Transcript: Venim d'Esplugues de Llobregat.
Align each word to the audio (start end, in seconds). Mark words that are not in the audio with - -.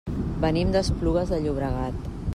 Venim 0.45 0.71
d'Esplugues 0.77 1.35
de 1.35 1.41
Llobregat. 1.45 2.13